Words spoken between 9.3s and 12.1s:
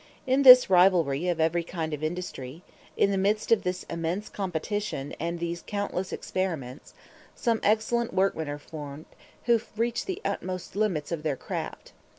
who reach the utmost limits of their craft.